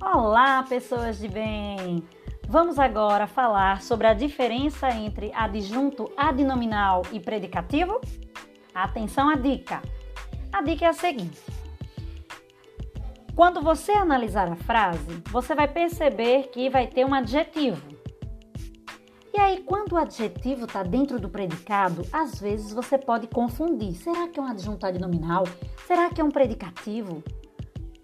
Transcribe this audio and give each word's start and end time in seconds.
Olá, 0.00 0.62
pessoas 0.64 1.18
de 1.18 1.28
bem! 1.28 2.02
Vamos 2.48 2.78
agora 2.78 3.26
falar 3.26 3.80
sobre 3.80 4.06
a 4.06 4.12
diferença 4.12 4.90
entre 4.90 5.32
adjunto 5.32 6.10
adnominal 6.16 7.02
e 7.12 7.20
predicativo? 7.20 8.00
Atenção 8.74 9.30
à 9.30 9.36
dica! 9.36 9.80
A 10.52 10.62
dica 10.62 10.84
é 10.84 10.88
a 10.88 10.92
seguinte: 10.92 11.40
quando 13.34 13.62
você 13.62 13.92
analisar 13.92 14.50
a 14.50 14.56
frase, 14.56 15.22
você 15.30 15.54
vai 15.54 15.68
perceber 15.68 16.48
que 16.48 16.68
vai 16.68 16.86
ter 16.86 17.06
um 17.06 17.14
adjetivo. 17.14 17.82
E 19.32 19.40
aí, 19.40 19.62
quando 19.62 19.92
o 19.92 19.96
adjetivo 19.96 20.64
está 20.64 20.82
dentro 20.82 21.18
do 21.18 21.28
predicado, 21.28 22.02
às 22.12 22.40
vezes 22.40 22.72
você 22.72 22.98
pode 22.98 23.26
confundir. 23.28 23.94
Será 23.94 24.28
que 24.28 24.38
é 24.38 24.42
um 24.42 24.46
adjunto 24.46 24.86
adnominal? 24.86 25.44
Será 25.86 26.10
que 26.10 26.20
é 26.20 26.24
um 26.24 26.30
predicativo? 26.30 27.22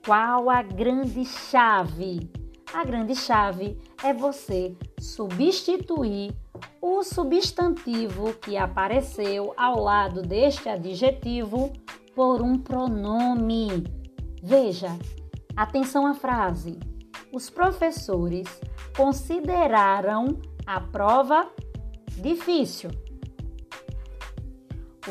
Qual 0.04 0.48
a 0.48 0.62
grande 0.62 1.26
chave? 1.26 2.30
A 2.72 2.82
grande 2.84 3.14
chave 3.14 3.76
é 4.02 4.14
você 4.14 4.74
substituir 4.98 6.34
o 6.80 7.02
substantivo 7.02 8.32
que 8.34 8.56
apareceu 8.56 9.52
ao 9.58 9.78
lado 9.78 10.22
deste 10.22 10.70
adjetivo 10.70 11.70
por 12.14 12.40
um 12.40 12.58
pronome. 12.58 13.84
Veja, 14.42 14.98
atenção 15.54 16.06
à 16.06 16.14
frase. 16.14 16.80
Os 17.30 17.50
professores 17.50 18.48
consideraram 18.96 20.40
a 20.66 20.80
prova 20.80 21.46
difícil. 22.16 22.90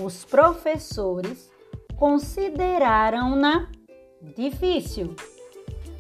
Os 0.04 0.26
professores 0.26 1.52
consideraram-na 1.96 3.70
difícil. 4.22 5.16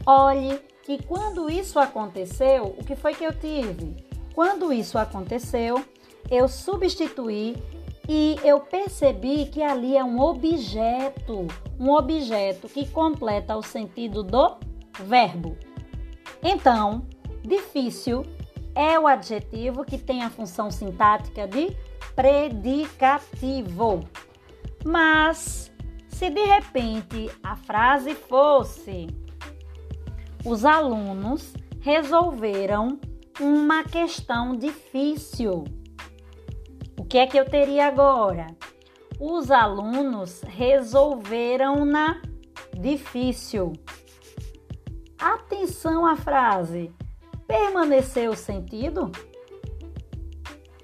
Olhe 0.06 0.60
que 0.84 1.02
quando 1.04 1.50
isso 1.50 1.80
aconteceu, 1.80 2.76
o 2.78 2.84
que 2.84 2.96
foi 2.96 3.14
que 3.14 3.24
eu 3.24 3.34
tive? 3.34 3.96
Quando 4.34 4.72
isso 4.74 4.98
aconteceu, 4.98 5.84
eu 6.30 6.48
substituí 6.48 7.56
e 8.08 8.38
eu 8.44 8.60
percebi 8.60 9.46
que 9.46 9.62
ali 9.62 9.96
é 9.96 10.04
um 10.04 10.20
objeto, 10.20 11.48
um 11.80 11.92
objeto 11.92 12.68
que 12.68 12.88
completa 12.88 13.56
o 13.56 13.62
sentido 13.62 14.24
do 14.24 14.58
verbo. 15.04 15.56
Então, 16.42 17.06
difícil 17.44 18.26
é 18.74 19.00
o 19.00 19.06
adjetivo 19.06 19.84
que 19.84 19.98
tem 19.98 20.24
a 20.24 20.30
função 20.30 20.72
sintática 20.72 21.48
de 21.48 21.76
predicativo. 22.16 24.08
Mas 24.84 25.72
se 26.20 26.30
de 26.30 26.44
repente 26.44 27.32
a 27.42 27.56
frase 27.56 28.14
fosse: 28.14 29.08
Os 30.44 30.66
alunos 30.66 31.54
resolveram 31.80 33.00
uma 33.40 33.86
questão 33.86 34.54
difícil. 34.54 35.64
O 37.00 37.06
que 37.06 37.20
é 37.20 37.26
que 37.26 37.40
eu 37.40 37.46
teria 37.46 37.88
agora? 37.88 38.48
Os 39.18 39.50
alunos 39.50 40.42
resolveram 40.42 41.86
na 41.86 42.22
difícil. 42.78 43.72
Atenção 45.18 46.06
à 46.06 46.18
frase. 46.18 46.94
Permaneceu 47.48 48.32
o 48.32 48.36
sentido? 48.36 49.10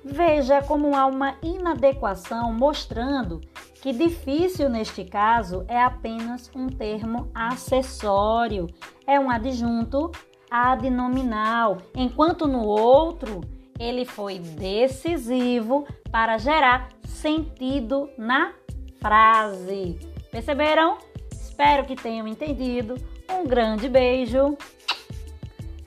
Veja 0.02 0.62
como 0.62 0.96
há 0.96 1.06
uma 1.06 1.36
inadequação 1.44 2.54
mostrando 2.54 3.42
que 3.86 3.94
difícil 3.94 4.68
neste 4.68 5.06
caso 5.06 5.64
é 5.68 5.80
apenas 5.80 6.50
um 6.56 6.66
termo 6.66 7.30
acessório, 7.36 8.66
é 9.06 9.20
um 9.20 9.30
adjunto 9.30 10.12
adnominal, 10.50 11.78
enquanto 11.96 12.48
no 12.48 12.66
outro 12.66 13.42
ele 13.80 14.04
foi 14.04 14.40
decisivo 14.40 15.86
para 16.12 16.40
gerar 16.40 16.90
sentido 17.04 18.10
na 18.18 18.54
frase. 19.00 20.00
Perceberam? 20.32 20.98
Espero 21.32 21.86
que 21.86 21.96
tenham 21.96 22.28
entendido. 22.28 22.96
Um 23.30 23.46
grande 23.46 23.88
beijo. 23.88 24.58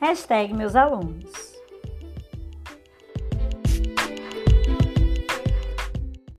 Hashtag 0.01 0.55
meus 0.55 0.77
alunos. 0.77 1.48